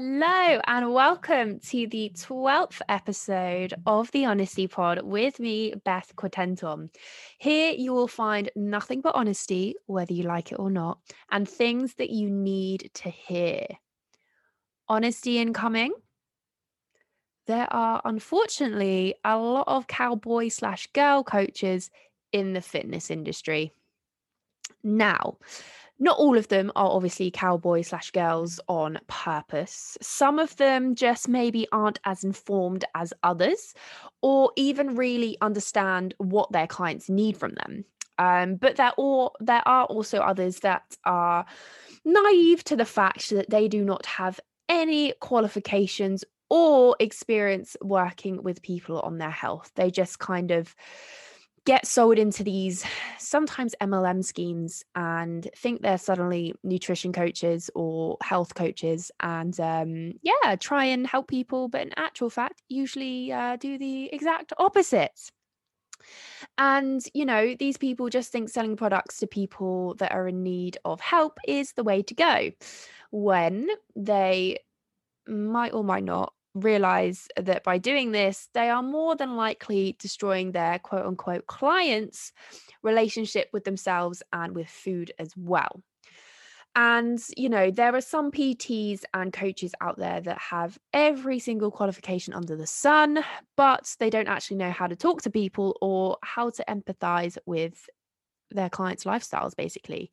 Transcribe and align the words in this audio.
Hello, 0.00 0.60
and 0.68 0.94
welcome 0.94 1.58
to 1.58 1.88
the 1.88 2.12
12th 2.14 2.80
episode 2.88 3.74
of 3.84 4.08
the 4.12 4.26
Honesty 4.26 4.68
Pod 4.68 5.02
with 5.02 5.40
me, 5.40 5.74
Beth 5.84 6.12
Quatentum. 6.14 6.90
Here 7.38 7.72
you 7.72 7.92
will 7.92 8.06
find 8.06 8.48
nothing 8.54 9.00
but 9.00 9.16
honesty, 9.16 9.74
whether 9.86 10.12
you 10.12 10.22
like 10.22 10.52
it 10.52 10.60
or 10.60 10.70
not, 10.70 11.00
and 11.32 11.48
things 11.48 11.94
that 11.94 12.10
you 12.10 12.30
need 12.30 12.92
to 12.94 13.10
hear. 13.10 13.66
Honesty 14.88 15.40
incoming. 15.40 15.94
There 17.48 17.66
are 17.68 18.00
unfortunately 18.04 19.16
a 19.24 19.36
lot 19.36 19.66
of 19.66 19.88
cowboy 19.88 20.50
slash 20.50 20.86
girl 20.92 21.24
coaches 21.24 21.90
in 22.30 22.52
the 22.52 22.62
fitness 22.62 23.10
industry. 23.10 23.72
Now, 24.84 25.38
not 25.98 26.18
all 26.18 26.38
of 26.38 26.48
them 26.48 26.70
are 26.76 26.90
obviously 26.90 27.30
cowboys 27.30 27.88
slash 27.88 28.10
girls 28.10 28.60
on 28.68 28.98
purpose. 29.08 29.98
Some 30.00 30.38
of 30.38 30.56
them 30.56 30.94
just 30.94 31.28
maybe 31.28 31.66
aren't 31.72 31.98
as 32.04 32.24
informed 32.24 32.84
as 32.94 33.12
others, 33.22 33.74
or 34.22 34.52
even 34.56 34.94
really 34.94 35.36
understand 35.40 36.14
what 36.18 36.52
their 36.52 36.66
clients 36.66 37.08
need 37.08 37.36
from 37.36 37.54
them. 37.54 37.84
Um, 38.18 38.56
but 38.56 38.76
there 38.76 38.92
there 39.40 39.66
are 39.66 39.84
also 39.86 40.18
others 40.18 40.60
that 40.60 40.82
are 41.04 41.46
naive 42.04 42.64
to 42.64 42.76
the 42.76 42.84
fact 42.84 43.30
that 43.30 43.50
they 43.50 43.68
do 43.68 43.84
not 43.84 44.06
have 44.06 44.40
any 44.68 45.12
qualifications 45.20 46.24
or 46.50 46.96
experience 46.98 47.76
working 47.82 48.42
with 48.42 48.62
people 48.62 49.00
on 49.00 49.18
their 49.18 49.30
health. 49.30 49.70
They 49.74 49.90
just 49.90 50.18
kind 50.18 50.50
of 50.50 50.74
get 51.68 51.86
sold 51.86 52.18
into 52.18 52.42
these 52.42 52.82
sometimes 53.18 53.74
MLM 53.82 54.24
schemes 54.24 54.82
and 54.94 55.50
think 55.54 55.82
they're 55.82 55.98
suddenly 55.98 56.54
nutrition 56.64 57.12
coaches 57.12 57.70
or 57.74 58.16
health 58.22 58.54
coaches 58.54 59.10
and 59.20 59.60
um, 59.60 60.14
yeah, 60.22 60.56
try 60.56 60.86
and 60.86 61.06
help 61.06 61.28
people, 61.28 61.68
but 61.68 61.82
in 61.82 61.90
actual 61.98 62.30
fact, 62.30 62.62
usually 62.70 63.30
uh, 63.30 63.56
do 63.56 63.76
the 63.76 64.08
exact 64.14 64.54
opposite. 64.56 65.30
And, 66.56 67.04
you 67.12 67.26
know, 67.26 67.54
these 67.58 67.76
people 67.76 68.08
just 68.08 68.32
think 68.32 68.48
selling 68.48 68.74
products 68.74 69.18
to 69.18 69.26
people 69.26 69.94
that 69.96 70.12
are 70.12 70.26
in 70.26 70.42
need 70.42 70.78
of 70.86 71.02
help 71.02 71.38
is 71.46 71.74
the 71.74 71.84
way 71.84 72.00
to 72.00 72.14
go 72.14 72.50
when 73.10 73.68
they 73.94 74.60
might 75.26 75.74
or 75.74 75.84
might 75.84 76.04
not 76.04 76.32
realize 76.54 77.28
that 77.36 77.64
by 77.64 77.78
doing 77.78 78.12
this, 78.12 78.48
they 78.54 78.70
are 78.70 78.82
more 78.82 79.16
than 79.16 79.36
likely 79.36 79.96
destroying 79.98 80.52
their 80.52 80.78
quote 80.78 81.06
unquote 81.06 81.46
clients' 81.46 82.32
relationship 82.82 83.48
with 83.52 83.64
themselves 83.64 84.22
and 84.32 84.54
with 84.54 84.68
food 84.68 85.12
as 85.18 85.32
well. 85.36 85.82
And, 86.74 87.18
you 87.36 87.48
know, 87.48 87.70
there 87.70 87.94
are 87.94 88.00
some 88.00 88.30
PTs 88.30 89.02
and 89.12 89.32
coaches 89.32 89.74
out 89.80 89.98
there 89.98 90.20
that 90.20 90.38
have 90.38 90.78
every 90.92 91.38
single 91.40 91.70
qualification 91.70 92.34
under 92.34 92.54
the 92.54 92.66
sun, 92.66 93.24
but 93.56 93.96
they 93.98 94.10
don't 94.10 94.28
actually 94.28 94.58
know 94.58 94.70
how 94.70 94.86
to 94.86 94.94
talk 94.94 95.22
to 95.22 95.30
people 95.30 95.76
or 95.80 96.18
how 96.22 96.50
to 96.50 96.64
empathize 96.68 97.36
with 97.46 97.88
their 98.50 98.70
clients' 98.70 99.04
lifestyles, 99.04 99.56
basically. 99.56 100.10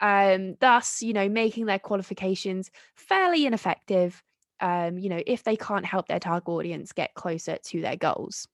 Um, 0.00 0.56
thus, 0.60 1.02
you 1.02 1.12
know, 1.12 1.28
making 1.28 1.66
their 1.66 1.78
qualifications 1.78 2.70
fairly 2.96 3.46
ineffective 3.46 4.22
um, 4.60 4.98
you 4.98 5.08
know, 5.08 5.20
if 5.26 5.44
they 5.44 5.56
can't 5.56 5.86
help 5.86 6.08
their 6.08 6.20
target 6.20 6.48
audience 6.48 6.92
get 6.92 7.14
closer 7.14 7.58
to 7.64 7.80
their 7.80 7.96
goals. 7.96 8.48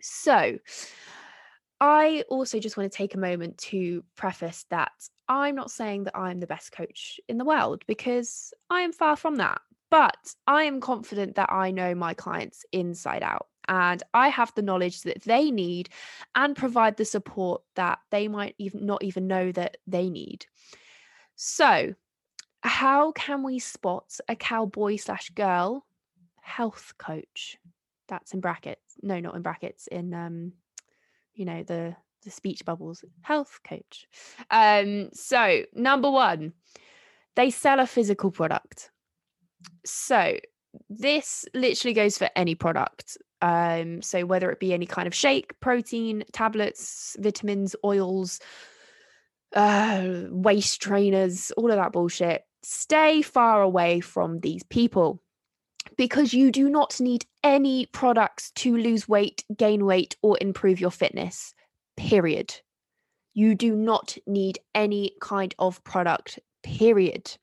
So, 0.00 0.58
I 1.80 2.24
also 2.28 2.58
just 2.58 2.76
want 2.76 2.90
to 2.90 2.96
take 2.96 3.14
a 3.14 3.18
moment 3.18 3.58
to 3.58 4.02
preface 4.16 4.64
that 4.70 4.92
I'm 5.28 5.54
not 5.54 5.70
saying 5.70 6.04
that 6.04 6.16
I'm 6.16 6.40
the 6.40 6.46
best 6.46 6.72
coach 6.72 7.20
in 7.28 7.36
the 7.36 7.44
world 7.44 7.82
because 7.86 8.54
I 8.70 8.80
am 8.80 8.92
far 8.92 9.16
from 9.16 9.36
that. 9.36 9.60
But 9.90 10.16
I 10.46 10.64
am 10.64 10.80
confident 10.80 11.36
that 11.36 11.52
I 11.52 11.70
know 11.70 11.94
my 11.94 12.14
clients 12.14 12.64
inside 12.72 13.22
out 13.22 13.46
and 13.68 14.02
I 14.14 14.28
have 14.28 14.52
the 14.54 14.62
knowledge 14.62 15.02
that 15.02 15.22
they 15.22 15.50
need 15.50 15.90
and 16.34 16.56
provide 16.56 16.96
the 16.96 17.04
support 17.04 17.62
that 17.76 17.98
they 18.10 18.26
might 18.26 18.54
even 18.58 18.86
not 18.86 19.04
even 19.04 19.26
know 19.26 19.52
that 19.52 19.76
they 19.86 20.08
need. 20.08 20.46
So, 21.36 21.94
how 22.66 23.12
can 23.12 23.42
we 23.42 23.58
spot 23.58 24.18
a 24.28 24.36
cowboy 24.36 24.96
slash 24.96 25.30
girl 25.30 25.86
health 26.40 26.94
coach? 26.98 27.58
That's 28.08 28.34
in 28.34 28.40
brackets. 28.40 28.96
No, 29.02 29.20
not 29.20 29.36
in 29.36 29.42
brackets. 29.42 29.86
In 29.86 30.12
um, 30.12 30.52
you 31.34 31.44
know 31.44 31.62
the 31.62 31.96
the 32.24 32.30
speech 32.30 32.64
bubbles. 32.64 33.04
Health 33.22 33.60
coach. 33.66 34.06
Um, 34.50 35.10
so 35.12 35.62
number 35.74 36.10
one, 36.10 36.52
they 37.36 37.50
sell 37.50 37.80
a 37.80 37.86
physical 37.86 38.30
product. 38.30 38.90
So 39.84 40.38
this 40.90 41.44
literally 41.54 41.94
goes 41.94 42.18
for 42.18 42.28
any 42.36 42.54
product. 42.54 43.16
Um, 43.42 44.02
so 44.02 44.24
whether 44.24 44.50
it 44.50 44.60
be 44.60 44.72
any 44.72 44.86
kind 44.86 45.06
of 45.06 45.14
shake, 45.14 45.58
protein, 45.60 46.24
tablets, 46.32 47.16
vitamins, 47.18 47.76
oils, 47.84 48.40
uh, 49.54 50.22
waist 50.30 50.80
trainers, 50.80 51.50
all 51.52 51.70
of 51.70 51.76
that 51.76 51.92
bullshit 51.92 52.42
stay 52.68 53.22
far 53.22 53.62
away 53.62 54.00
from 54.00 54.40
these 54.40 54.64
people 54.64 55.22
because 55.96 56.34
you 56.34 56.50
do 56.50 56.68
not 56.68 57.00
need 57.00 57.24
any 57.44 57.86
products 57.86 58.50
to 58.56 58.76
lose 58.76 59.08
weight, 59.08 59.44
gain 59.56 59.84
weight, 59.84 60.16
or 60.20 60.36
improve 60.40 60.80
your 60.80 60.90
fitness. 60.90 61.54
Period. 61.96 62.60
You 63.34 63.54
do 63.54 63.76
not 63.76 64.18
need 64.26 64.58
any 64.74 65.12
kind 65.20 65.54
of 65.60 65.84
product, 65.84 66.40
period. 66.64 67.36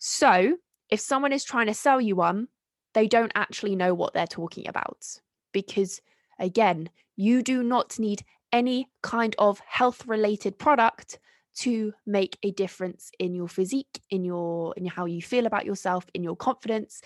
So, 0.00 0.56
if 0.90 0.98
someone 0.98 1.32
is 1.32 1.44
trying 1.44 1.68
to 1.68 1.74
sell 1.74 2.00
you 2.00 2.16
one, 2.16 2.48
they 2.94 3.06
don't 3.06 3.32
actually 3.36 3.76
know 3.76 3.94
what 3.94 4.12
they're 4.12 4.26
talking 4.26 4.66
about 4.66 5.06
because, 5.52 6.00
again, 6.40 6.90
you 7.14 7.42
do 7.42 7.62
not 7.62 7.96
need 8.00 8.24
any 8.52 8.88
kind 9.02 9.36
of 9.38 9.60
health 9.60 10.04
related 10.04 10.58
product 10.58 11.20
to 11.56 11.92
make 12.06 12.38
a 12.42 12.50
difference 12.52 13.10
in 13.18 13.34
your 13.34 13.48
physique 13.48 14.02
in 14.10 14.24
your 14.24 14.74
in 14.76 14.86
how 14.86 15.04
you 15.06 15.22
feel 15.22 15.46
about 15.46 15.64
yourself 15.64 16.06
in 16.14 16.22
your 16.22 16.36
confidence 16.36 17.00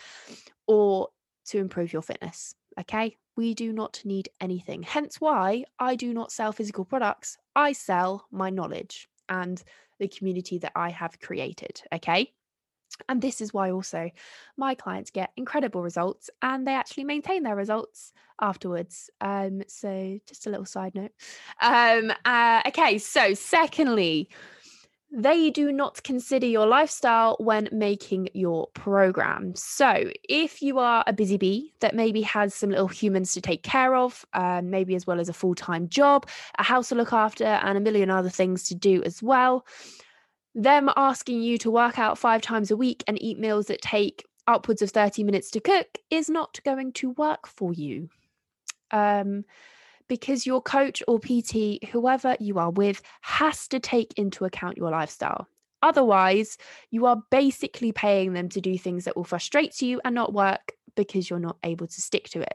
or 0.67 1.09
to 1.47 1.59
improve 1.59 1.93
your 1.93 2.03
fitness 2.03 2.55
okay? 2.79 3.17
We 3.37 3.55
do 3.55 3.73
not 3.73 4.01
need 4.05 4.29
anything. 4.41 4.83
Hence 4.83 5.21
why 5.21 5.65
i 5.79 5.97
do 5.97 6.13
not 6.13 6.33
sell 6.33 6.53
physical 6.53 6.85
products. 6.85 7.39
I 7.57 7.73
sell 7.73 8.27
my 8.31 8.51
knowledge 8.51 9.09
and 9.29 9.63
the 9.99 10.09
community 10.09 10.59
that 10.59 10.73
i 10.75 10.91
have 10.91 11.21
created 11.21 11.81
okay 11.93 12.33
and 13.09 13.23
this 13.23 13.41
is 13.41 13.55
why 13.55 13.71
also 13.71 14.11
my 14.57 14.75
clients 14.75 15.11
get 15.11 15.31
incredible 15.37 15.83
results 15.83 16.31
and 16.43 16.67
they 16.67 16.75
actually 16.75 17.05
maintain 17.05 17.43
their 17.43 17.57
results 17.57 18.13
afterwards. 18.41 19.11
Um, 19.21 19.63
so 19.69 20.19
just 20.27 20.47
a 20.47 20.51
little 20.51 20.67
side 20.67 20.95
note. 20.95 21.13
Um, 21.61 22.13
uh, 22.25 22.63
okay, 22.67 22.99
so 22.99 23.35
secondly, 23.35 24.29
they 25.13 25.51
do 25.51 25.73
not 25.73 26.03
consider 26.05 26.47
your 26.47 26.67
lifestyle 26.67 27.37
when 27.41 27.69
making 27.73 28.29
your 28.33 28.69
program. 28.75 29.57
So, 29.57 30.13
if 30.29 30.63
you 30.63 30.79
are 30.79 31.03
a 31.05 31.13
busy 31.13 31.37
bee 31.37 31.75
that 31.81 31.97
maybe 31.97 32.23
has 32.23 32.55
some 32.55 32.71
little 32.71 32.87
humans 32.87 33.33
to 33.35 33.41
take 33.41 33.65
care 33.65 33.97
of, 33.97 34.25
um, 34.35 34.71
maybe 34.71 34.95
as 34.95 35.09
well 35.09 35.19
as 35.19 35.29
a 35.29 35.33
full 35.33 35.57
time 35.57 35.89
job, 35.89 36.29
a 36.59 36.63
house 36.63 36.91
to 36.91 36.95
look 36.95 37.13
after, 37.13 37.45
and 37.45 37.77
a 37.77 37.81
million 37.81 38.09
other 38.09 38.31
things 38.31 38.69
to 38.69 38.77
do 38.77 39.03
as 39.03 39.21
well, 39.21 39.67
them 40.55 40.91
asking 40.97 41.43
you 41.43 41.59
to 41.59 41.71
work 41.71 41.99
out 41.99 42.19
five 42.19 42.43
times 42.43 42.71
a 42.71 42.77
week 42.77 43.05
and 43.07 43.21
eat 43.23 43.39
meals 43.39 43.67
that 43.67 43.83
take 43.83 44.25
upwards 44.47 44.83
of 44.83 44.91
30 44.91 45.25
minutes 45.25 45.51
to 45.51 45.61
cook 45.61 45.99
is 46.11 46.29
not 46.29 46.59
going 46.65 46.93
to 46.95 47.11
work 47.13 47.47
for 47.47 47.73
you. 47.73 48.09
Um, 48.91 49.45
because 50.09 50.45
your 50.45 50.61
coach 50.61 51.03
or 51.07 51.21
PT, 51.21 51.85
whoever 51.91 52.37
you 52.41 52.59
are 52.59 52.71
with, 52.71 53.01
has 53.21 53.69
to 53.69 53.79
take 53.79 54.13
into 54.17 54.45
account 54.45 54.77
your 54.77 54.91
lifestyle. 54.91 55.47
Otherwise, 55.83 56.59
you 56.91 57.07
are 57.07 57.23
basically 57.31 57.93
paying 57.93 58.33
them 58.33 58.49
to 58.49 58.61
do 58.61 58.77
things 58.77 59.05
that 59.05 59.17
will 59.17 59.25
frustrate 59.25 59.81
you 59.81 60.01
and 60.05 60.15
not 60.15 60.33
work 60.33 60.73
because 60.97 61.31
you're 61.31 61.39
not 61.39 61.57
able 61.63 61.87
to 61.87 62.01
stick 62.01 62.29
to 62.31 62.41
it. 62.41 62.55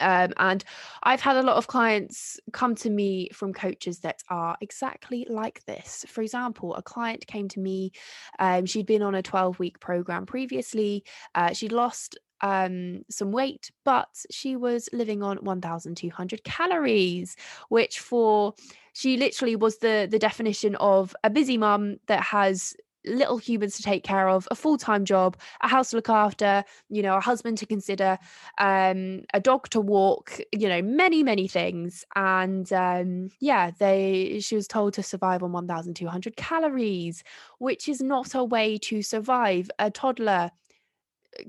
Um, 0.00 0.32
and 0.36 0.64
I've 1.02 1.20
had 1.20 1.36
a 1.36 1.42
lot 1.42 1.56
of 1.56 1.66
clients 1.66 2.40
come 2.52 2.74
to 2.76 2.90
me 2.90 3.28
from 3.32 3.52
coaches 3.52 4.00
that 4.00 4.22
are 4.28 4.56
exactly 4.60 5.26
like 5.28 5.64
this. 5.66 6.04
For 6.08 6.22
example, 6.22 6.74
a 6.74 6.82
client 6.82 7.26
came 7.26 7.48
to 7.48 7.60
me, 7.60 7.92
um, 8.38 8.66
she'd 8.66 8.86
been 8.86 9.02
on 9.02 9.14
a 9.14 9.22
12 9.22 9.58
week 9.58 9.80
program 9.80 10.26
previously. 10.26 11.04
Uh, 11.34 11.52
she'd 11.52 11.72
lost 11.72 12.18
um, 12.42 13.04
some 13.08 13.30
weight, 13.30 13.70
but 13.84 14.08
she 14.30 14.56
was 14.56 14.88
living 14.92 15.22
on 15.22 15.38
1,200 15.38 16.44
calories, 16.44 17.36
which 17.68 18.00
for 18.00 18.54
she 18.94 19.16
literally 19.16 19.56
was 19.56 19.78
the 19.78 20.06
the 20.10 20.18
definition 20.18 20.74
of 20.76 21.14
a 21.24 21.30
busy 21.30 21.56
mum 21.56 21.96
that 22.08 22.20
has 22.20 22.74
little 23.04 23.38
humans 23.38 23.76
to 23.76 23.82
take 23.82 24.04
care 24.04 24.28
of, 24.28 24.46
a 24.50 24.54
full 24.54 24.78
time 24.78 25.04
job, 25.04 25.36
a 25.60 25.68
house 25.68 25.90
to 25.90 25.96
look 25.96 26.08
after, 26.08 26.64
you 26.88 27.02
know, 27.02 27.16
a 27.16 27.20
husband 27.20 27.58
to 27.58 27.66
consider, 27.66 28.18
um, 28.58 29.22
a 29.34 29.40
dog 29.40 29.68
to 29.70 29.80
walk, 29.80 30.40
you 30.52 30.68
know, 30.68 30.82
many, 30.82 31.22
many 31.22 31.48
things. 31.48 32.04
And 32.14 32.72
um, 32.72 33.30
yeah, 33.40 33.70
they 33.78 34.40
she 34.40 34.54
was 34.54 34.68
told 34.68 34.94
to 34.94 35.02
survive 35.02 35.42
on 35.42 35.52
1,200 35.52 36.36
calories, 36.36 37.22
which 37.58 37.88
is 37.88 38.00
not 38.00 38.34
a 38.34 38.44
way 38.44 38.78
to 38.78 39.02
survive. 39.02 39.70
A 39.78 39.90
toddler 39.90 40.50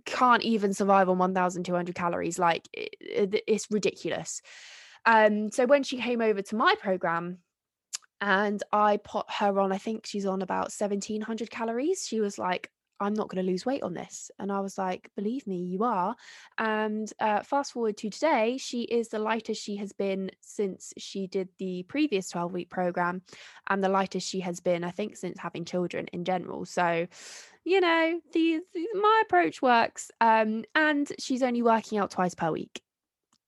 can't 0.06 0.44
even 0.44 0.74
survive 0.74 1.10
on 1.10 1.18
1200 1.18 1.96
calories 1.96 2.40
like 2.40 2.68
it, 2.74 3.44
it's 3.48 3.68
ridiculous 3.70 4.42
um 5.06 5.52
so 5.52 5.66
when 5.66 5.84
she 5.84 5.98
came 5.98 6.22
over 6.22 6.42
to 6.42 6.56
my 6.56 6.74
program 6.80 7.40
and 8.24 8.64
I 8.72 8.98
put 9.04 9.26
her 9.30 9.60
on, 9.60 9.74
I 9.74 9.78
think 9.78 10.06
she's 10.06 10.26
on 10.26 10.42
about 10.42 10.72
1700 10.72 11.52
calories. 11.52 12.08
She 12.08 12.22
was 12.22 12.38
like, 12.38 12.72
I'm 12.98 13.14
not 13.14 13.28
going 13.28 13.46
to 13.46 13.52
lose 13.52 13.66
weight 13.66 13.84
on 13.84 13.94
this. 13.94 14.32
And 14.40 14.50
I 14.50 14.62
was 14.62 14.78
like, 14.78 15.10
believe 15.18 15.46
me, 15.46 15.58
you 15.58 15.84
are. 15.84 16.16
And 16.58 17.12
uh, 17.20 17.44
fast 17.44 17.74
forward 17.74 17.98
to 17.98 18.10
today, 18.10 18.56
she 18.58 18.84
is 18.84 19.10
the 19.10 19.20
lightest 19.20 19.62
she 19.62 19.76
has 19.76 19.92
been 19.92 20.32
since 20.40 20.94
she 20.98 21.28
did 21.28 21.50
the 21.60 21.84
previous 21.90 22.30
12 22.30 22.54
week 22.54 22.70
program, 22.70 23.24
and 23.70 23.84
the 23.84 23.90
lightest 23.90 24.26
she 24.26 24.40
has 24.40 24.62
been, 24.62 24.86
I 24.86 24.92
think, 24.92 25.18
since 25.18 25.38
having 25.38 25.66
children 25.66 26.06
in 26.14 26.24
general. 26.24 26.64
So, 26.64 27.08
you 27.66 27.82
know, 27.82 28.22
the, 28.32 28.62
the 28.74 28.88
my 28.94 29.24
approach 29.26 29.62
works. 29.62 30.12
Um, 30.22 30.64
and 30.76 31.12
she's 31.20 31.44
only 31.44 31.62
working 31.62 31.98
out 31.98 32.12
twice 32.12 32.36
per 32.36 32.52
week 32.52 32.84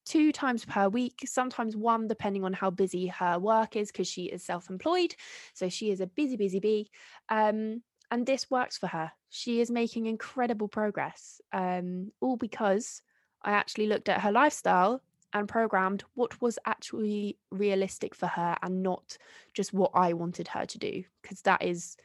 two 0.05 0.31
times 0.31 0.63
per 0.65 0.87
week, 0.87 1.23
sometimes 1.25 1.75
one, 1.75 2.07
depending 2.07 2.43
on 2.43 2.53
how 2.53 2.69
busy 2.69 3.07
her 3.07 3.39
work 3.39 3.75
is, 3.75 3.91
because 3.91 4.07
she 4.07 4.25
is 4.25 4.43
self 4.43 4.69
employed. 4.69 5.15
So 5.53 5.67
she 5.69 5.91
is 5.91 6.01
a 6.01 6.07
busy, 6.07 6.37
busy 6.37 6.59
bee. 6.59 6.89
Um, 7.29 7.81
and 8.11 8.25
this 8.25 8.49
works 8.49 8.77
for 8.77 8.87
her. 8.87 9.11
She 9.29 9.61
is 9.61 9.71
making 9.71 10.05
incredible 10.05 10.67
progress, 10.67 11.41
um, 11.51 12.11
all 12.21 12.37
because 12.37 13.01
I 13.41 13.51
actually 13.51 13.87
looked 13.87 14.09
at 14.09 14.21
her 14.21 14.31
lifestyle 14.31 15.01
and 15.33 15.49
programmed 15.49 16.03
what 16.13 16.39
was 16.41 16.57
actually 16.65 17.37
realistic 17.51 18.15
for 18.15 18.27
her 18.27 18.55
and 18.61 18.81
not 18.81 19.17
just 19.53 19.73
what 19.73 19.91
I 19.93 20.13
wanted 20.13 20.47
her 20.49 20.65
to 20.65 20.77
do. 20.77 21.03
Because 21.21 21.41
that 21.41 21.63
is, 21.63 21.97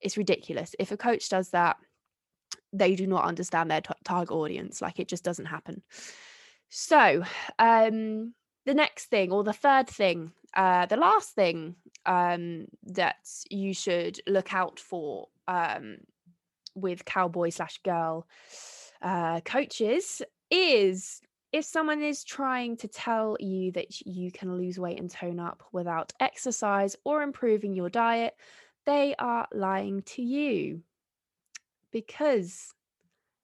it's 0.00 0.16
ridiculous. 0.16 0.76
If 0.78 0.92
a 0.92 0.96
coach 0.96 1.28
does 1.28 1.50
that, 1.50 1.76
they 2.72 2.94
do 2.94 3.06
not 3.06 3.24
understand 3.24 3.70
their 3.70 3.80
t- 3.80 3.94
target 4.04 4.30
audience. 4.30 4.80
Like 4.80 5.00
it 5.00 5.08
just 5.08 5.24
doesn't 5.24 5.46
happen. 5.46 5.82
So, 6.68 7.24
um, 7.58 8.34
the 8.66 8.74
next 8.74 9.06
thing, 9.06 9.32
or 9.32 9.42
the 9.42 9.52
third 9.52 9.88
thing, 9.88 10.32
uh, 10.54 10.86
the 10.86 10.96
last 10.96 11.34
thing 11.34 11.76
um, 12.06 12.66
that 12.84 13.16
you 13.50 13.72
should 13.72 14.20
look 14.26 14.52
out 14.52 14.78
for 14.78 15.28
um, 15.46 15.98
with 16.74 17.04
cowboy 17.04 17.50
slash 17.50 17.78
girl 17.82 18.26
uh, 19.02 19.40
coaches 19.40 20.22
is 20.50 21.20
if 21.52 21.64
someone 21.64 22.02
is 22.02 22.24
trying 22.24 22.76
to 22.76 22.88
tell 22.88 23.36
you 23.40 23.72
that 23.72 24.06
you 24.06 24.30
can 24.30 24.56
lose 24.56 24.78
weight 24.78 25.00
and 25.00 25.10
tone 25.10 25.40
up 25.40 25.62
without 25.72 26.12
exercise 26.20 26.94
or 27.04 27.22
improving 27.22 27.74
your 27.74 27.88
diet, 27.88 28.34
they 28.84 29.14
are 29.18 29.46
lying 29.52 30.02
to 30.02 30.22
you 30.22 30.82
because 31.90 32.74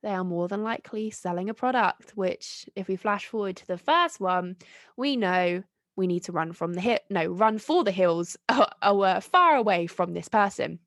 they 0.05 0.11
are 0.11 0.23
more 0.23 0.49
than 0.49 0.63
likely 0.63 1.11
selling 1.11 1.49
a 1.49 1.55
product, 1.55 2.13
which, 2.15 2.69
if 2.77 2.89
we 2.89 2.97
flash 2.97 3.27
forward 3.27 3.57
to 3.57 3.67
the 3.67 3.79
first 3.79 4.21
one, 4.21 4.57
we 4.99 5.17
know 5.17 5.63
we 5.97 6.07
need 6.07 6.25
to 6.25 6.33
run 6.33 6.53
from 6.53 6.75
the 6.75 6.81
hit, 6.83 7.03
no, 7.09 7.27
run 7.27 7.59
for 7.59 7.83
the 7.85 7.91
hills 7.91 8.37
or, 8.55 8.67
or 8.87 9.21
far 9.23 9.57
away 9.57 9.87
from 9.87 10.13
this 10.13 10.29
person. 10.29 10.79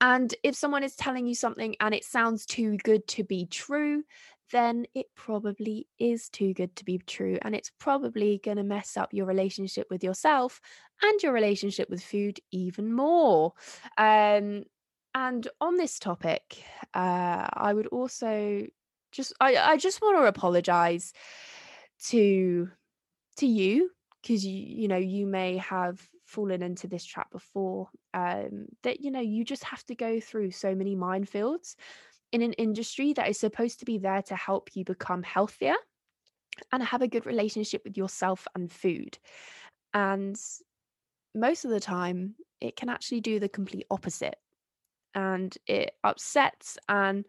And 0.00 0.32
if 0.44 0.54
someone 0.54 0.84
is 0.84 0.94
telling 0.94 1.26
you 1.26 1.34
something 1.34 1.74
and 1.80 1.94
it 1.94 2.04
sounds 2.04 2.46
too 2.46 2.76
good 2.76 3.08
to 3.08 3.24
be 3.24 3.46
true, 3.46 4.04
then 4.52 4.86
it 4.94 5.06
probably 5.16 5.88
is 5.98 6.28
too 6.28 6.54
good 6.54 6.76
to 6.76 6.84
be 6.84 6.98
true. 6.98 7.38
And 7.42 7.56
it's 7.56 7.72
probably 7.80 8.40
going 8.44 8.58
to 8.58 8.62
mess 8.62 8.96
up 8.96 9.12
your 9.12 9.26
relationship 9.26 9.88
with 9.90 10.04
yourself 10.04 10.60
and 11.02 11.20
your 11.22 11.32
relationship 11.32 11.90
with 11.90 12.04
food 12.04 12.38
even 12.52 12.92
more. 12.92 13.54
Um, 13.98 14.62
and 15.16 15.48
on 15.62 15.78
this 15.78 15.98
topic, 15.98 16.62
uh, 16.92 17.48
I 17.50 17.72
would 17.72 17.86
also 17.86 18.66
just 19.12 19.32
I, 19.40 19.56
I 19.56 19.76
just 19.78 20.02
want 20.02 20.18
to 20.18 20.26
apologize 20.26 21.14
to 22.08 22.68
to 23.38 23.46
you 23.46 23.90
because 24.20 24.44
you 24.44 24.62
you 24.82 24.88
know 24.88 24.98
you 24.98 25.26
may 25.26 25.56
have 25.56 26.06
fallen 26.26 26.62
into 26.62 26.86
this 26.86 27.02
trap 27.02 27.30
before 27.30 27.88
um, 28.12 28.66
that 28.82 29.00
you 29.00 29.10
know 29.10 29.20
you 29.20 29.42
just 29.42 29.64
have 29.64 29.82
to 29.86 29.94
go 29.94 30.20
through 30.20 30.50
so 30.50 30.74
many 30.74 30.94
minefields 30.94 31.76
in 32.30 32.42
an 32.42 32.52
industry 32.52 33.14
that 33.14 33.30
is 33.30 33.38
supposed 33.38 33.78
to 33.78 33.86
be 33.86 33.96
there 33.96 34.20
to 34.20 34.36
help 34.36 34.76
you 34.76 34.84
become 34.84 35.22
healthier 35.22 35.76
and 36.72 36.82
have 36.82 37.00
a 37.00 37.08
good 37.08 37.24
relationship 37.24 37.80
with 37.84 37.96
yourself 37.96 38.46
and 38.54 38.70
food. 38.70 39.16
And 39.94 40.38
most 41.34 41.64
of 41.64 41.70
the 41.70 41.80
time 41.80 42.34
it 42.60 42.76
can 42.76 42.90
actually 42.90 43.22
do 43.22 43.40
the 43.40 43.48
complete 43.48 43.86
opposite 43.90 44.36
and 45.16 45.56
it 45.66 45.94
upsets 46.04 46.76
and 46.88 47.24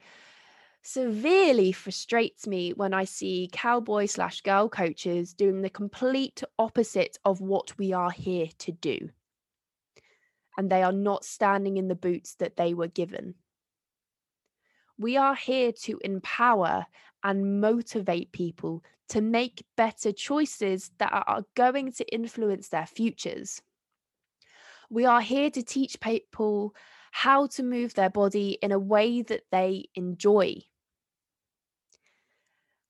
severely 0.84 1.72
frustrates 1.72 2.46
me 2.46 2.72
when 2.74 2.94
I 2.94 3.06
see 3.06 3.50
cowboy 3.52 4.06
slash 4.06 4.42
girl 4.42 4.70
coaches 4.70 5.34
doing 5.34 5.62
the 5.62 5.70
complete 5.70 6.44
opposite 6.60 7.18
of 7.26 7.42
what 7.42 7.78
we 7.78 7.94
are 7.94 8.12
here 8.12 8.50
to 8.60 8.72
do. 8.74 9.10
And 10.58 10.70
they 10.70 10.84
are 10.84 10.92
not 10.92 11.24
standing 11.24 11.78
in 11.78 11.88
the 11.88 11.96
boots 11.96 12.36
that 12.36 12.58
they 12.58 12.74
were 12.74 12.88
given. 12.88 13.36
We 15.00 15.16
are 15.16 15.36
here 15.36 15.72
to 15.84 16.00
empower 16.04 16.86
and 17.24 17.62
motivate 17.62 18.32
people 18.32 18.84
to 19.10 19.22
make 19.22 19.66
better 19.78 20.12
choices 20.12 20.92
that 20.98 21.12
are 21.14 21.44
going 21.56 21.94
to 21.94 22.14
influence 22.14 22.68
their 22.68 22.86
futures. 22.86 23.62
We 24.90 25.06
are 25.06 25.22
here 25.22 25.50
to 25.52 25.64
teach 25.64 26.00
people 26.00 26.76
how 27.12 27.48
to 27.48 27.64
move 27.64 27.94
their 27.94 28.10
body 28.10 28.58
in 28.62 28.72
a 28.72 28.80
way 28.80 29.22
that 29.22 29.44
they 29.52 29.86
enjoy. 29.96 30.56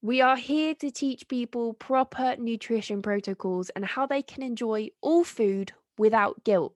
We 0.01 0.21
are 0.21 0.37
here 0.37 0.75
to 0.75 0.91
teach 0.91 1.27
people 1.27 1.73
proper 1.73 2.35
nutrition 2.37 3.01
protocols 3.01 3.69
and 3.71 3.83
how 3.83 4.05
they 4.05 4.21
can 4.21 4.43
enjoy 4.43 4.89
all 5.01 5.23
food 5.23 5.73
without 5.97 6.43
guilt. 6.43 6.75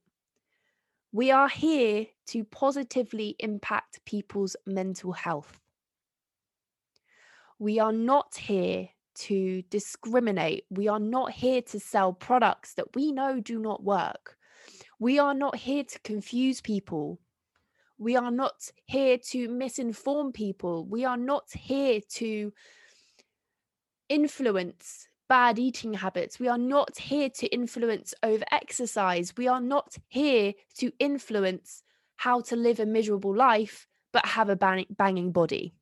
We 1.12 1.30
are 1.32 1.50
here 1.50 2.08
to 2.28 2.44
positively 2.46 3.36
impact 3.40 4.04
people's 4.06 4.56
mental 4.66 5.12
health. 5.12 5.60
We 7.60 7.80
are 7.80 7.94
not 7.94 8.36
here 8.36 8.90
to 9.14 9.62
discriminate. 9.70 10.66
We 10.70 10.88
are 10.88 11.00
not 11.00 11.32
here 11.32 11.62
to 11.62 11.80
sell 11.80 12.14
products 12.14 12.74
that 12.76 12.96
we 12.96 13.12
know 13.12 13.40
do 13.40 13.60
not 13.60 13.84
work. 13.84 14.38
We 15.00 15.20
are 15.20 15.34
not 15.34 15.56
here 15.58 15.84
to 15.84 16.00
confuse 16.00 16.62
people. 16.62 17.20
We 18.02 18.16
are 18.16 18.32
not 18.32 18.72
here 18.88 19.20
to 19.30 19.48
misinform 19.48 20.34
people. 20.34 20.86
We 20.86 21.06
are 21.06 21.18
not 21.18 21.52
here 21.54 22.02
to 22.16 22.52
influence 24.10 25.08
bad 25.30 25.60
eating 25.60 25.94
habits. 25.94 26.40
We 26.40 26.48
are 26.48 26.58
not 26.58 26.98
here 26.98 27.30
to 27.30 27.48
influence 27.50 28.16
over 28.24 28.44
exercise. 28.52 29.38
We 29.38 29.48
are 29.48 29.62
not 29.62 29.98
here 30.08 30.54
to 30.80 30.92
influence 30.98 31.84
how 32.16 32.42
to 32.42 32.56
live 32.56 32.80
a 32.80 32.88
miserable 32.88 33.36
life 33.36 33.86
but 34.12 34.26
have 34.26 34.50
a 34.50 34.56
bang- 34.56 34.88
banging 34.90 35.32
body. 35.32 35.76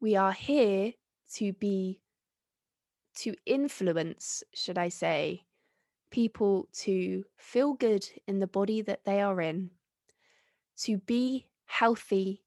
We 0.00 0.14
are 0.14 0.32
here 0.32 0.92
to 1.34 1.52
be, 1.52 2.00
to 3.16 3.34
influence, 3.44 4.44
should 4.54 4.78
I 4.78 4.88
say, 4.88 5.47
people 6.10 6.68
to 6.72 7.24
feel 7.36 7.74
good 7.74 8.08
in 8.26 8.38
the 8.38 8.46
body 8.46 8.82
that 8.82 9.04
they 9.04 9.20
are 9.20 9.40
in, 9.40 9.70
to 10.78 10.98
be 10.98 11.46
healthy, 11.66 12.42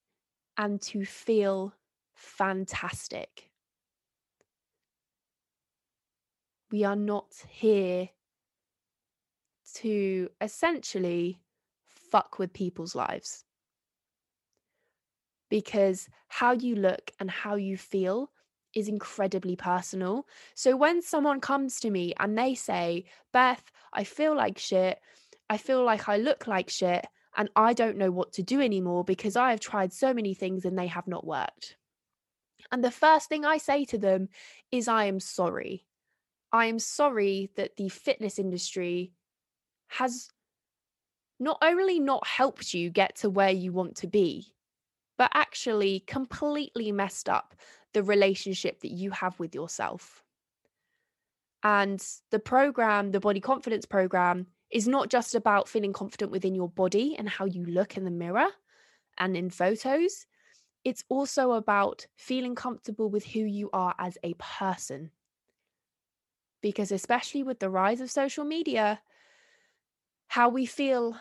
and 0.58 0.82
to 0.82 1.06
feel 1.06 1.74
fantastic. 2.14 3.50
We 6.72 6.84
are 6.84 6.96
not 6.96 7.34
here 7.50 8.10
to 9.76 10.30
essentially 10.40 11.42
fuck 11.86 12.40
with 12.40 12.54
people's 12.54 12.96
lives. 12.96 13.46
Because 15.50 16.08
how 16.28 16.54
you 16.54 16.76
look 16.76 17.12
and 17.20 17.30
how 17.30 17.56
you 17.56 17.78
feel 17.78 18.32
is 18.74 18.88
incredibly 18.88 19.56
personal. 19.56 20.28
So 20.56 20.76
when 20.76 21.02
someone 21.02 21.40
comes 21.40 21.80
to 21.82 21.90
me 21.90 22.14
and 22.20 22.38
they 22.38 22.56
say, 22.56 23.06
Beth, 23.34 23.64
I 23.94 24.04
feel 24.04 24.36
like 24.36 24.58
shit, 24.58 25.00
I 25.50 25.58
feel 25.58 25.84
like 25.84 26.08
I 26.08 26.18
look 26.18 26.48
like 26.48 26.70
shit, 26.70 27.06
and 27.38 27.50
I 27.56 27.74
don't 27.74 27.98
know 27.98 28.12
what 28.12 28.34
to 28.34 28.44
do 28.44 28.62
anymore 28.62 29.04
because 29.04 29.36
I 29.36 29.52
have 29.52 29.60
tried 29.60 29.94
so 29.94 30.14
many 30.14 30.34
things 30.34 30.66
and 30.66 30.78
they 30.78 30.88
have 30.88 31.08
not 31.08 31.26
worked. 31.26 31.78
And 32.72 32.84
the 32.84 32.92
first 32.92 33.30
thing 33.30 33.46
I 33.46 33.58
say 33.58 33.86
to 33.86 33.98
them 33.98 34.30
is, 34.72 34.88
I 34.88 35.06
am 35.06 35.20
sorry. 35.20 35.86
I 36.52 36.66
am 36.66 36.80
sorry 36.80 37.50
that 37.56 37.78
the 37.78 37.90
fitness 37.90 38.38
industry 38.38 39.14
has 39.88 40.30
not 41.40 41.58
only 41.62 42.00
not 42.00 42.28
helped 42.28 42.74
you 42.74 42.90
get 42.90 43.16
to 43.18 43.30
where 43.30 43.50
you 43.50 43.72
want 43.72 43.96
to 43.98 44.08
be, 44.08 44.54
but 45.18 45.32
actually 45.34 46.02
completely 46.02 46.92
messed 46.92 47.30
up 47.30 47.56
the 47.94 48.04
relationship 48.04 48.82
that 48.82 48.92
you 48.92 49.12
have 49.12 49.40
with 49.40 49.54
yourself. 49.56 50.24
And 51.64 52.04
the 52.32 52.40
program, 52.40 53.12
the 53.12 53.20
body 53.20 53.40
confidence 53.40 53.86
program, 53.86 54.48
is 54.72 54.88
not 54.88 55.10
just 55.10 55.36
about 55.36 55.68
feeling 55.68 55.94
confident 55.94 56.32
within 56.32 56.56
your 56.56 56.70
body 56.70 57.16
and 57.18 57.28
how 57.30 57.46
you 57.46 57.66
look 57.66 57.98
in 57.98 58.06
the 58.06 58.12
mirror 58.12 58.48
and 59.18 59.36
in 59.36 59.50
photos. 59.50 60.26
it's 60.84 61.04
also 61.10 61.52
about 61.54 62.08
feeling 62.16 62.56
comfortable 62.56 63.10
with 63.10 63.26
who 63.26 63.42
you 63.42 63.70
are 63.74 63.94
as 64.00 64.18
a 64.24 64.34
person. 64.36 65.12
Because, 66.62 66.92
especially 66.92 67.44
with 67.44 67.60
the 67.60 67.70
rise 67.70 68.02
of 68.02 68.12
social 68.12 68.46
media, 68.46 69.02
how 70.28 70.50
we 70.50 70.66
feel 70.66 71.16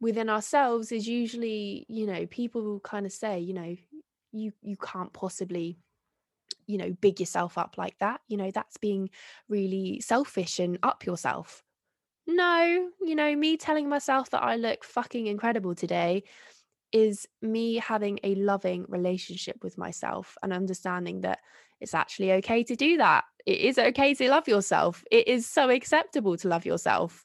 within 0.00 0.28
ourselves 0.28 0.92
is 0.92 1.06
usually, 1.06 1.84
you 1.88 2.06
know, 2.06 2.26
people 2.26 2.62
will 2.62 2.80
kind 2.80 3.06
of 3.06 3.12
say, 3.12 3.38
you 3.40 3.54
know, 3.54 3.76
you 4.32 4.52
you 4.62 4.76
can't 4.76 5.12
possibly 5.12 5.78
you 6.68 6.78
know 6.78 6.94
big 7.00 7.18
yourself 7.18 7.58
up 7.58 7.74
like 7.76 7.98
that 7.98 8.20
you 8.28 8.36
know 8.36 8.50
that's 8.52 8.76
being 8.76 9.10
really 9.48 10.00
selfish 10.00 10.60
and 10.60 10.78
up 10.84 11.04
yourself 11.04 11.64
no 12.26 12.88
you 13.00 13.14
know 13.16 13.34
me 13.34 13.56
telling 13.56 13.88
myself 13.88 14.30
that 14.30 14.42
i 14.42 14.54
look 14.54 14.84
fucking 14.84 15.26
incredible 15.26 15.74
today 15.74 16.22
is 16.92 17.26
me 17.42 17.76
having 17.76 18.18
a 18.22 18.34
loving 18.36 18.84
relationship 18.88 19.56
with 19.62 19.76
myself 19.76 20.36
and 20.42 20.52
understanding 20.52 21.22
that 21.22 21.40
it's 21.80 21.94
actually 21.94 22.32
okay 22.32 22.64
to 22.64 22.76
do 22.76 22.96
that. 22.96 23.24
It 23.46 23.60
is 23.60 23.78
okay 23.78 24.14
to 24.14 24.30
love 24.30 24.48
yourself. 24.48 25.04
It 25.10 25.28
is 25.28 25.48
so 25.48 25.70
acceptable 25.70 26.36
to 26.38 26.48
love 26.48 26.66
yourself. 26.66 27.24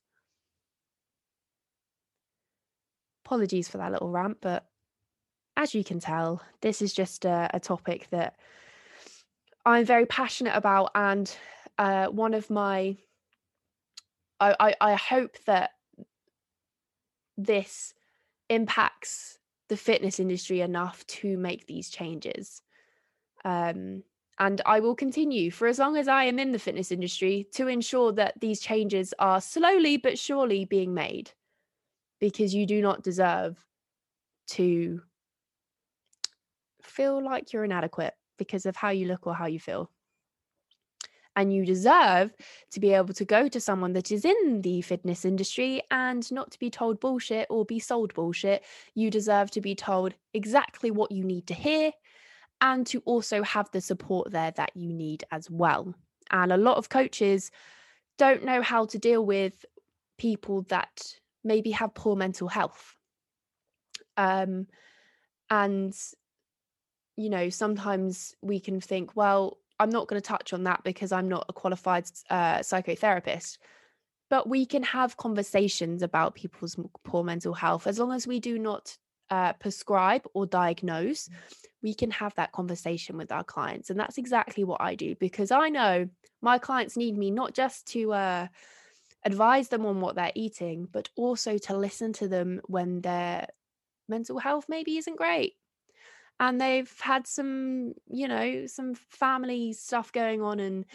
Apologies 3.25 3.67
for 3.67 3.77
that 3.77 3.91
little 3.91 4.11
rant, 4.11 4.37
but 4.41 4.65
as 5.55 5.73
you 5.73 5.83
can 5.83 5.99
tell, 5.99 6.41
this 6.61 6.81
is 6.81 6.93
just 6.93 7.25
a, 7.25 7.49
a 7.53 7.59
topic 7.59 8.07
that 8.11 8.35
I'm 9.65 9.85
very 9.85 10.05
passionate 10.05 10.55
about. 10.55 10.91
And 10.95 11.35
uh, 11.77 12.07
one 12.07 12.33
of 12.33 12.49
my, 12.49 12.97
I, 14.39 14.55
I, 14.59 14.75
I 14.81 14.93
hope 14.95 15.37
that 15.45 15.71
this 17.37 17.93
impacts 18.49 19.37
the 19.69 19.77
fitness 19.77 20.19
industry 20.19 20.61
enough 20.61 21.05
to 21.07 21.37
make 21.37 21.65
these 21.65 21.89
changes. 21.89 22.61
Um, 23.45 24.03
and 24.39 24.61
I 24.65 24.79
will 24.79 24.95
continue 24.95 25.51
for 25.51 25.67
as 25.67 25.79
long 25.79 25.95
as 25.95 26.07
I 26.07 26.25
am 26.25 26.39
in 26.39 26.51
the 26.51 26.59
fitness 26.59 26.91
industry 26.91 27.47
to 27.53 27.67
ensure 27.67 28.11
that 28.13 28.39
these 28.39 28.59
changes 28.59 29.13
are 29.19 29.39
slowly 29.39 29.97
but 29.97 30.17
surely 30.17 30.65
being 30.65 30.93
made 30.93 31.31
because 32.19 32.53
you 32.53 32.65
do 32.65 32.81
not 32.81 33.03
deserve 33.03 33.63
to 34.47 35.01
feel 36.81 37.23
like 37.23 37.53
you're 37.53 37.63
inadequate 37.63 38.15
because 38.37 38.65
of 38.65 38.75
how 38.75 38.89
you 38.89 39.07
look 39.07 39.27
or 39.27 39.35
how 39.35 39.45
you 39.45 39.59
feel 39.59 39.89
and 41.35 41.53
you 41.53 41.65
deserve 41.65 42.33
to 42.71 42.79
be 42.79 42.93
able 42.93 43.13
to 43.13 43.25
go 43.25 43.47
to 43.47 43.59
someone 43.59 43.93
that 43.93 44.11
is 44.11 44.25
in 44.25 44.61
the 44.61 44.81
fitness 44.81 45.25
industry 45.25 45.81
and 45.91 46.31
not 46.31 46.51
to 46.51 46.59
be 46.59 46.69
told 46.69 46.99
bullshit 46.99 47.47
or 47.49 47.65
be 47.65 47.79
sold 47.79 48.13
bullshit. 48.13 48.63
You 48.93 49.09
deserve 49.09 49.51
to 49.51 49.61
be 49.61 49.75
told 49.75 50.13
exactly 50.33 50.91
what 50.91 51.11
you 51.11 51.23
need 51.23 51.47
to 51.47 51.53
hear 51.53 51.91
and 52.61 52.85
to 52.87 53.01
also 53.05 53.43
have 53.43 53.69
the 53.71 53.81
support 53.81 54.31
there 54.31 54.51
that 54.51 54.71
you 54.75 54.93
need 54.93 55.23
as 55.31 55.49
well. 55.49 55.93
And 56.31 56.51
a 56.51 56.57
lot 56.57 56.77
of 56.77 56.89
coaches 56.89 57.51
don't 58.17 58.45
know 58.45 58.61
how 58.61 58.85
to 58.85 58.99
deal 58.99 59.25
with 59.25 59.65
people 60.17 60.61
that 60.69 61.03
maybe 61.43 61.71
have 61.71 61.93
poor 61.93 62.15
mental 62.15 62.47
health. 62.47 62.95
Um, 64.15 64.67
and 65.49 65.93
you 67.15 67.29
know, 67.29 67.49
sometimes 67.49 68.35
we 68.41 68.59
can 68.59 68.81
think, 68.81 69.15
well, 69.15 69.57
I'm 69.79 69.89
not 69.89 70.07
going 70.07 70.21
to 70.21 70.27
touch 70.27 70.53
on 70.53 70.63
that 70.63 70.83
because 70.83 71.11
I'm 71.11 71.27
not 71.27 71.45
a 71.49 71.53
qualified 71.53 72.05
uh, 72.29 72.59
psychotherapist. 72.59 73.57
But 74.29 74.47
we 74.49 74.65
can 74.65 74.83
have 74.83 75.17
conversations 75.17 76.01
about 76.01 76.35
people's 76.35 76.75
poor 77.03 77.23
mental 77.23 77.53
health 77.53 77.85
as 77.85 77.99
long 77.99 78.11
as 78.11 78.25
we 78.25 78.39
do 78.39 78.57
not 78.57 78.97
uh, 79.29 79.53
prescribe 79.53 80.23
or 80.33 80.45
diagnose. 80.45 81.29
We 81.83 81.93
can 81.93 82.09
have 82.11 82.33
that 82.35 82.51
conversation 82.51 83.17
with 83.17 83.31
our 83.31 83.43
clients, 83.43 83.89
and 83.89 83.99
that's 83.99 84.17
exactly 84.17 84.63
what 84.63 84.81
I 84.81 84.95
do 84.95 85.15
because 85.15 85.51
I 85.51 85.69
know 85.69 86.07
my 86.41 86.57
clients 86.57 86.97
need 86.97 87.17
me 87.17 87.29
not 87.29 87.53
just 87.53 87.85
to 87.87 88.13
uh, 88.13 88.47
advise 89.25 89.67
them 89.67 89.85
on 89.85 89.99
what 89.99 90.15
they're 90.15 90.31
eating, 90.33 90.87
but 90.91 91.09
also 91.15 91.57
to 91.57 91.77
listen 91.77 92.13
to 92.13 92.27
them 92.27 92.61
when 92.65 93.01
their 93.01 93.47
mental 94.07 94.39
health 94.39 94.65
maybe 94.67 94.97
isn't 94.97 95.17
great 95.17 95.55
and 96.39 96.59
they've 96.59 96.99
had 96.99 97.27
some 97.27 97.93
you 98.07 98.27
know 98.27 98.65
some 98.67 98.95
family 98.95 99.73
stuff 99.73 100.11
going 100.11 100.41
on 100.41 100.59
and 100.59 100.85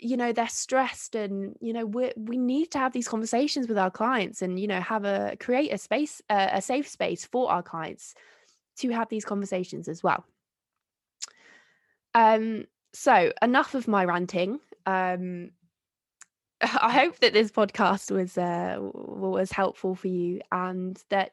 you 0.00 0.16
know 0.16 0.32
they're 0.32 0.48
stressed 0.48 1.14
and 1.14 1.56
you 1.60 1.72
know 1.72 1.84
we 1.84 2.12
we 2.16 2.36
need 2.36 2.70
to 2.70 2.78
have 2.78 2.92
these 2.92 3.08
conversations 3.08 3.68
with 3.68 3.78
our 3.78 3.90
clients 3.90 4.42
and 4.42 4.58
you 4.58 4.66
know 4.66 4.80
have 4.80 5.04
a 5.04 5.36
create 5.40 5.72
a 5.72 5.78
space 5.78 6.22
uh, 6.30 6.48
a 6.52 6.62
safe 6.62 6.88
space 6.88 7.24
for 7.24 7.50
our 7.50 7.62
clients 7.62 8.14
to 8.76 8.88
have 8.90 9.08
these 9.08 9.24
conversations 9.24 9.88
as 9.88 10.02
well. 10.02 10.24
Um 12.14 12.64
so 12.92 13.32
enough 13.42 13.74
of 13.74 13.88
my 13.88 14.04
ranting. 14.04 14.60
Um 14.86 15.50
I 16.62 16.92
hope 16.92 17.18
that 17.20 17.32
this 17.32 17.50
podcast 17.50 18.10
was 18.10 18.36
uh, 18.36 18.76
was 18.80 19.50
helpful 19.50 19.94
for 19.94 20.08
you, 20.08 20.40
and 20.52 21.02
that 21.08 21.32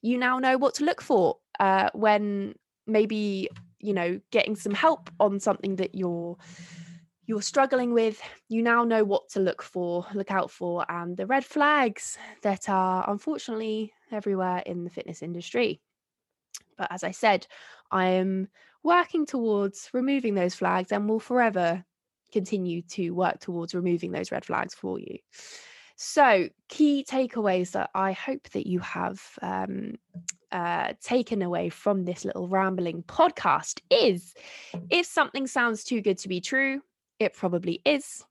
you 0.00 0.16
now 0.16 0.38
know 0.38 0.58
what 0.58 0.74
to 0.74 0.84
look 0.84 1.02
for 1.02 1.38
uh, 1.58 1.90
when 1.92 2.54
maybe 2.86 3.48
you 3.78 3.94
know 3.94 4.20
getting 4.30 4.56
some 4.56 4.74
help 4.74 5.10
on 5.18 5.40
something 5.40 5.76
that 5.76 5.94
you're 5.94 6.36
you're 7.26 7.42
struggling 7.42 7.94
with. 7.94 8.20
You 8.48 8.62
now 8.62 8.82
know 8.82 9.04
what 9.04 9.28
to 9.30 9.40
look 9.40 9.62
for, 9.62 10.04
look 10.14 10.32
out 10.32 10.50
for, 10.50 10.84
and 10.88 11.16
the 11.16 11.26
red 11.26 11.44
flags 11.44 12.18
that 12.42 12.68
are 12.68 13.08
unfortunately 13.08 13.92
everywhere 14.10 14.62
in 14.66 14.82
the 14.82 14.90
fitness 14.90 15.22
industry. 15.22 15.80
But 16.76 16.90
as 16.90 17.04
I 17.04 17.12
said, 17.12 17.46
I 17.92 18.06
am 18.08 18.48
working 18.82 19.26
towards 19.26 19.90
removing 19.92 20.34
those 20.34 20.54
flags 20.54 20.90
and 20.90 21.08
will 21.08 21.20
forever 21.20 21.84
continue 22.32 22.82
to 22.82 23.10
work 23.10 23.38
towards 23.40 23.74
removing 23.74 24.12
those 24.12 24.32
red 24.32 24.44
flags 24.44 24.74
for 24.74 24.98
you. 24.98 25.18
So, 25.96 26.48
key 26.68 27.04
takeaways 27.08 27.72
that 27.72 27.90
I 27.94 28.12
hope 28.12 28.48
that 28.50 28.66
you 28.66 28.78
have 28.80 29.20
um, 29.42 29.96
uh, 30.52 30.92
taken 31.02 31.42
away 31.42 31.68
from 31.68 32.04
this 32.04 32.24
little 32.24 32.48
rambling 32.48 33.02
podcast 33.04 33.80
is 33.90 34.34
if 34.90 35.06
something 35.06 35.46
sounds 35.46 35.84
too 35.84 36.00
good 36.00 36.18
to 36.18 36.28
be 36.28 36.40
true, 36.40 36.82
it 37.18 37.34
probably 37.34 37.80
is. 37.84 38.24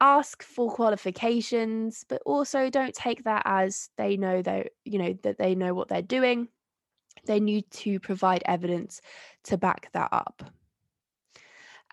Ask 0.00 0.42
for 0.42 0.70
qualifications, 0.70 2.04
but 2.08 2.22
also 2.24 2.70
don't 2.70 2.94
take 2.94 3.24
that 3.24 3.42
as 3.44 3.90
they 3.96 4.16
know 4.16 4.42
that 4.42 4.68
you 4.84 4.98
know 4.98 5.16
that 5.22 5.38
they 5.38 5.54
know 5.54 5.74
what 5.74 5.88
they're 5.88 6.02
doing. 6.02 6.48
They 7.26 7.40
need 7.40 7.68
to 7.72 7.98
provide 7.98 8.42
evidence 8.46 9.00
to 9.44 9.58
back 9.58 9.90
that 9.92 10.08
up. 10.12 10.42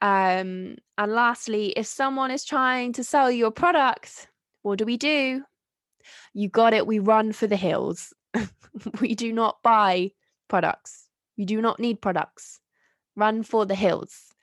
Um, 0.01 0.75
and 0.97 1.11
lastly, 1.11 1.69
if 1.69 1.87
someone 1.87 2.29
is 2.29 2.45
trying 2.45 2.93
to 2.93 3.03
sell 3.03 3.31
you 3.31 3.47
a 3.47 3.51
product, 3.51 4.27
what 4.61 4.77
do 4.77 4.85
we 4.85 4.97
do? 4.97 5.43
You 6.33 6.49
got 6.49 6.73
it. 6.73 6.85
We 6.85 6.99
run 6.99 7.31
for 7.31 7.47
the 7.47 7.55
hills. 7.55 8.13
we 9.01 9.15
do 9.15 9.31
not 9.33 9.61
buy 9.63 10.11
products. 10.47 11.07
We 11.37 11.45
do 11.45 11.61
not 11.61 11.79
need 11.79 12.01
products. 12.01 12.59
Run 13.15 13.43
for 13.43 13.65
the 13.65 13.75
hills. 13.75 14.35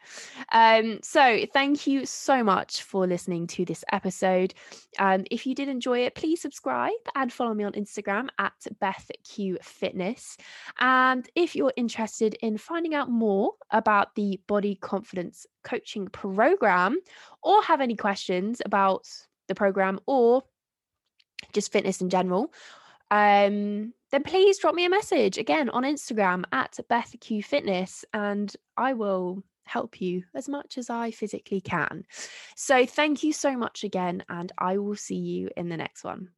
Um, 0.51 0.99
so, 1.03 1.47
thank 1.53 1.87
you 1.87 2.07
so 2.07 2.43
much 2.43 2.83
for 2.83 3.07
listening 3.07 3.47
to 3.49 3.65
this 3.65 3.85
episode. 3.93 4.55
Um, 4.99 5.25
if 5.31 5.47
you 5.47 5.55
did 5.55 5.69
enjoy 5.69 6.01
it, 6.01 6.15
please 6.15 6.41
subscribe 6.41 6.91
and 7.15 7.33
follow 7.33 7.55
me 7.55 7.65
on 7.65 7.73
Instagram 7.73 8.29
at 8.39 8.53
BethQ 8.81 9.63
Fitness. 9.63 10.37
And 10.81 11.29
if 11.35 11.55
you're 11.55 11.73
interested 11.77 12.35
in 12.43 12.59
finding 12.59 12.95
out 12.95 13.11
more 13.11 13.53
about 13.71 14.15
the 14.15 14.41
body 14.47 14.75
confidence 14.75 15.47
coaching 15.63 16.09
program 16.09 16.99
or 17.43 17.63
have 17.63 17.81
any 17.81 17.97
questions 17.97 18.61
about 18.65 19.09
the 19.49 19.55
program 19.55 20.01
or 20.07 20.43
just 21.53 21.73
fitness 21.73 22.01
in 22.01 22.09
general, 22.09 22.53
um, 23.13 23.93
then 24.11 24.23
please 24.25 24.59
drop 24.59 24.75
me 24.75 24.87
a 24.87 24.91
message 24.91 25.37
again 25.37 25.69
on 25.69 25.83
Instagram 25.83 26.45
at 26.51 26.79
BethQ 26.91 27.45
Fitness 27.45 28.07
and 28.15 28.51
I 28.79 28.95
will 28.95 29.45
help 29.65 30.01
you 30.01 30.25
as 30.35 30.49
much 30.49 30.79
as 30.79 30.89
I 30.89 31.11
physically 31.11 31.61
can. 31.61 32.05
So 32.57 32.87
thank 32.87 33.23
you 33.23 33.35
so 33.35 33.57
much 33.57 33.85
again, 33.85 34.25
and 34.31 34.51
I 34.57 34.79
will 34.79 34.97
see 34.97 35.17
you 35.17 35.51
in 35.57 35.69
the 35.69 35.77
next 35.77 36.05
one. 36.05 36.31